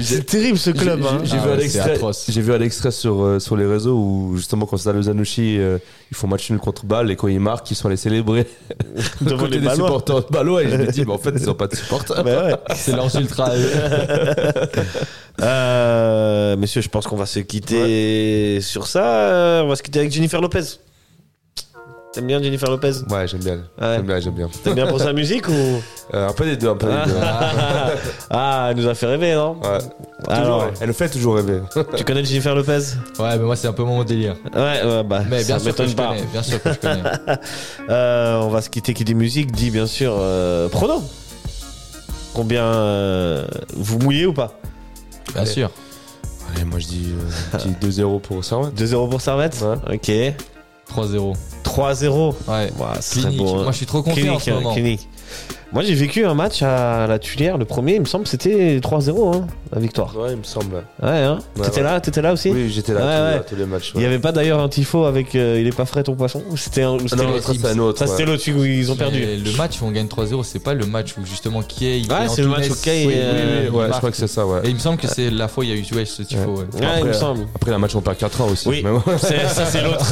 C'est- 0.00 0.24
terrible 0.24 0.56
ce 0.56 0.70
club. 0.70 1.02
j'ai- 1.02 1.08
hein. 1.08 1.20
J'ai 1.24 1.36
Ah 1.38 1.44
vu, 1.44 1.48
un 1.48 1.52
ouais, 1.52 1.58
c'est 1.58 1.64
extrait- 1.66 1.90
atroce. 1.92 2.24
j'ai 2.30 2.40
vu 2.40 2.54
un 2.54 2.60
extrait 2.62 2.90
sur, 2.90 3.22
euh, 3.22 3.38
sur 3.40 3.56
les 3.56 3.66
réseaux 3.66 3.96
où 3.98 4.32
justement 4.36 4.64
quand 4.64 4.78
Stade 4.78 4.96
Lausanne-Ouchy 4.96 5.58
euh, 5.58 5.76
ils 6.10 6.16
font 6.16 6.26
match 6.26 6.48
nul 6.50 6.58
contre 6.58 6.86
Bâle 6.86 7.10
et 7.10 7.16
quand 7.16 7.28
ils 7.28 7.38
marquent 7.40 7.70
ils 7.70 7.74
sont 7.74 7.88
allés 7.88 7.96
célébrer 7.98 8.46
Devant 9.20 9.36
côté 9.44 9.54
les 9.56 9.60
des 9.60 9.66
Ballois. 9.66 9.86
supporters 9.88 10.20
de 10.22 10.26
Balois 10.30 10.62
et 10.62 10.70
je 10.70 10.76
me 10.76 10.86
dis 10.90 11.02
mais 11.06 11.12
en 11.12 11.18
fait 11.18 11.34
ils 11.36 11.50
ont 11.50 11.54
pas 11.54 11.66
de 11.66 11.76
supporters. 11.76 12.24
Bah 12.24 12.44
ouais. 12.46 12.54
C'est 12.74 12.92
leurs 12.96 13.14
ultra. 13.16 13.50
Euh, 15.42 16.56
messieurs, 16.56 16.80
je 16.80 16.88
pense 16.88 17.06
qu'on 17.06 17.16
va 17.16 17.26
se 17.26 17.40
quitter 17.40 18.60
sur 18.62 18.86
ça. 18.86 19.62
On 19.64 19.68
va 19.68 19.76
se 19.76 19.82
quitter 19.82 19.98
avec 19.98 20.12
Jennifer 20.12 20.40
Lopez. 20.40 20.60
T'aimes 22.14 22.26
bien 22.28 22.40
Jennifer 22.42 22.70
Lopez 22.70 22.92
Ouais 23.10 23.26
j'aime 23.26 23.40
bien. 23.40 23.54
Ouais. 23.54 23.96
J'aime 23.96 24.06
bien, 24.06 24.20
j'aime 24.20 24.34
bien. 24.34 24.48
T'aimes 24.62 24.74
bien 24.74 24.86
pour 24.86 25.00
sa 25.00 25.12
musique 25.12 25.48
ou 25.48 25.52
Euh, 26.12 26.28
un 26.28 26.32
peu 26.34 26.44
des 26.44 26.56
deux, 26.58 26.68
un 26.68 26.76
peu 26.76 26.86
des 26.86 27.10
deux. 27.10 27.16
Ah, 28.30 28.68
elle 28.70 28.76
nous 28.76 28.86
a 28.86 28.94
fait 28.94 29.06
rêver, 29.06 29.34
non 29.34 29.56
Ouais. 29.62 29.78
Alors, 30.28 30.60
Toujours, 30.64 30.72
elle 30.82 30.88
nous 30.88 30.94
fait 30.94 31.08
toujours 31.08 31.36
rêver. 31.36 31.60
tu 31.96 32.04
connais 32.04 32.22
Jennifer 32.24 32.54
Lopez 32.54 32.78
Ouais, 33.18 33.38
mais 33.38 33.38
moi, 33.38 33.56
c'est 33.56 33.68
un 33.68 33.72
peu 33.72 33.84
mon 33.84 34.04
délire. 34.04 34.36
Ouais, 34.54 34.60
ouais, 34.84 35.02
bah, 35.02 35.22
Mais 35.30 35.42
ça 35.42 35.56
bien 35.56 35.58
sûr 35.58 35.74
que 35.74 35.82
m'étonne 35.82 35.88
je 35.88 35.96
pas. 35.96 36.08
connais. 36.08 36.26
Bien 36.30 36.42
sûr 36.42 36.62
que 36.62 36.72
je 36.72 36.78
connais. 36.78 37.02
Euh, 37.88 38.36
on 38.42 38.48
va 38.48 38.60
se 38.62 38.68
quitter 38.70 38.92
qui 38.94 39.04
dit 39.04 39.14
musique, 39.14 39.50
dit 39.50 39.70
bien 39.70 39.86
sûr 39.86 40.12
euh, 40.16 40.68
prono. 40.68 41.02
Combien 42.34 42.64
euh, 42.64 43.46
vous 43.74 43.98
mouillez 43.98 44.26
ou 44.26 44.34
pas 44.34 44.58
Bien 45.32 45.42
Allez. 45.42 45.50
sûr. 45.50 45.70
Allez 46.54 46.64
moi 46.66 46.78
je 46.78 46.86
dis, 46.86 47.12
euh, 47.54 47.58
je 47.58 47.68
dis 47.86 48.00
2-0 48.02 48.20
pour 48.20 48.44
Servette. 48.44 48.74
2-0 48.80 49.08
pour 49.08 49.20
Servette 49.20 49.62
Ouais. 49.62 49.94
Ok. 49.94 50.10
3-0. 50.94 51.34
3-0. 51.64 52.34
Ouais. 52.48 52.72
Ouah, 52.78 52.94
ce 53.00 53.20
serait 53.20 53.20
Clinique. 53.28 53.38
beau, 53.38 53.54
hein. 53.58 53.62
Moi, 53.64 53.72
je 53.72 53.76
suis 53.76 53.86
trop 53.86 54.02
confiant 54.02 54.34
en 54.34 54.38
ce 54.38 54.50
hein, 54.50 54.54
moment. 54.54 54.72
clinique. 54.74 55.08
Moi, 55.74 55.82
j'ai 55.82 55.94
vécu 55.94 56.24
un 56.24 56.34
match 56.34 56.62
à 56.62 57.08
la 57.08 57.18
Tuilière, 57.18 57.58
le 57.58 57.64
premier, 57.64 57.96
il 57.96 58.00
me 58.00 58.04
semble 58.06 58.28
c'était 58.28 58.78
3-0, 58.78 59.34
hein, 59.34 59.46
la 59.72 59.80
victoire. 59.80 60.16
Ouais, 60.16 60.30
il 60.30 60.36
me 60.36 60.44
semble. 60.44 60.76
Ouais, 61.02 61.08
hein 61.10 61.40
Ouais, 61.56 61.64
T'étais 61.64 61.78
ouais. 61.78 61.82
là, 61.82 62.00
t'étais 62.00 62.22
là 62.22 62.32
aussi 62.32 62.50
Oui, 62.50 62.70
j'étais 62.70 62.94
là, 62.94 63.00
Ouais, 63.00 63.06
tous, 63.06 63.22
ouais. 63.24 63.30
les- 63.32 63.36
à 63.36 63.40
tous 63.40 63.56
les 63.56 63.66
matchs. 63.66 63.92
Il 63.96 64.00
n'y 64.00 64.06
avait 64.06 64.20
pas 64.20 64.30
d'ailleurs 64.30 64.60
un 64.60 64.68
tifo 64.68 65.04
avec 65.04 65.34
euh, 65.34 65.58
Il 65.60 65.66
est 65.66 65.74
pas 65.76 65.84
frais 65.84 66.04
ton 66.04 66.14
poisson 66.14 66.42
c'était 66.54 66.82
un- 66.82 66.96
Ah 66.96 67.02
c'était 67.08 67.24
non, 67.24 67.40
ça 67.40 67.68
un 67.70 67.78
autre. 67.80 67.98
Ça, 67.98 68.06
c'était 68.06 68.24
l'autre 68.24 68.44
où 68.56 68.64
ils 68.64 68.92
ont 68.92 68.94
perdu. 68.96 69.20
Le 69.20 69.56
match 69.56 69.82
où 69.82 69.86
on 69.86 69.90
gagne 69.90 70.06
3-0, 70.06 70.44
c'est 70.44 70.60
pas 70.60 70.74
le 70.74 70.86
match 70.86 71.14
où 71.20 71.26
justement 71.26 71.60
Kay. 71.62 72.02
Ouais, 72.08 72.28
c'est 72.28 72.42
le 72.42 72.48
match 72.48 72.70
où 72.70 72.74
Kay, 72.80 73.06
Oui, 73.06 73.12
oui, 73.12 73.14
euh, 73.16 73.68
oui, 73.72 73.76
ouais, 73.76 73.86
je 73.92 73.96
crois 73.98 74.10
que 74.12 74.16
c'est 74.16 74.28
ça, 74.28 74.46
ouais. 74.46 74.60
Et 74.64 74.68
il 74.68 74.74
me 74.74 74.78
semble 74.80 74.98
que 74.98 75.08
c'est 75.08 75.28
la 75.28 75.48
fois 75.48 75.62
où 75.62 75.64
il 75.66 75.70
y 75.70 75.72
a 75.72 75.76
eu 75.76 75.84
ouais, 75.96 76.04
ce 76.04 76.22
tifo. 76.22 76.50
ouais. 76.52 76.58
Ouais, 76.58 76.66
il 76.74 76.80
me 76.82 76.86
Après, 77.08 77.12
semble. 77.14 77.46
Après, 77.56 77.70
la 77.72 77.78
match, 77.78 77.96
on 77.96 78.00
perd 78.00 78.16
4 78.16 78.40
ans 78.42 78.48
aussi. 78.48 78.68
Oui. 78.68 78.84
Ça, 79.18 79.66
c'est 79.66 79.82
l'autre. 79.82 80.06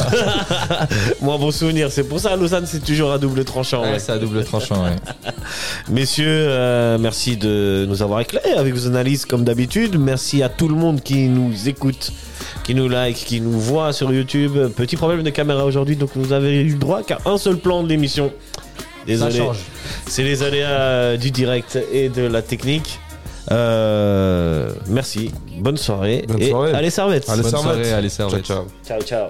Moi, 1.22 1.38
bon 1.38 1.52
souvenir. 1.52 1.92
C'est 1.92 2.02
pour 2.04 2.18
ça, 2.18 2.34
Lausanne, 2.34 2.64
c'est 2.66 2.84
toujours 2.84 3.12
à 3.12 3.18
double 3.18 3.44
tranchant. 3.44 3.82
Ouais. 3.82 4.00
c'est 4.00 4.10
à 4.12 4.18
double 4.18 4.42
tranchant. 4.44 4.82
Ouais. 4.82 4.96
Messieurs, 5.90 6.26
euh, 6.28 6.98
merci 6.98 7.36
de 7.36 7.84
nous 7.88 8.02
avoir 8.02 8.20
éclairés 8.20 8.52
avec 8.52 8.74
vos 8.74 8.86
analyses 8.86 9.24
comme 9.24 9.44
d'habitude. 9.44 9.98
Merci 9.98 10.42
à 10.42 10.48
tout 10.48 10.68
le 10.68 10.74
monde 10.74 11.02
qui 11.02 11.28
nous 11.28 11.68
écoute, 11.68 12.10
qui 12.64 12.74
nous 12.74 12.88
like, 12.88 13.16
qui 13.16 13.40
nous 13.40 13.58
voit 13.58 13.92
sur 13.92 14.12
YouTube. 14.12 14.56
Petit 14.76 14.96
problème 14.96 15.22
de 15.22 15.30
caméra 15.30 15.64
aujourd'hui, 15.64 15.96
donc 15.96 16.10
vous 16.14 16.32
avez 16.32 16.60
eu 16.62 16.70
le 16.72 16.78
droit 16.78 17.02
qu'à 17.02 17.18
un 17.26 17.38
seul 17.38 17.56
plan 17.58 17.82
de 17.82 17.88
l'émission. 17.88 18.32
Ça 18.32 19.06
Désolé. 19.06 19.36
change. 19.38 19.56
C'est 20.06 20.22
les 20.22 20.42
aléas 20.44 21.16
du 21.16 21.30
direct 21.32 21.78
et 21.92 22.08
de 22.08 22.22
la 22.22 22.40
technique. 22.42 23.00
Euh, 23.50 24.70
merci, 24.88 25.32
bonne 25.58 25.76
soirée. 25.76 26.24
Bonne 26.28 26.40
et 26.40 26.50
soirée. 26.50 26.72
allez, 26.72 26.90
servette. 26.90 27.28
Allez, 27.28 27.42
Bonne 27.42 27.50
servette. 27.50 27.84
soirée, 27.84 27.92
allez, 27.92 28.08
Ciao, 28.08 28.28
servette. 28.30 28.46
ciao. 28.46 28.66
Ciao, 28.86 29.00
ciao. 29.02 29.28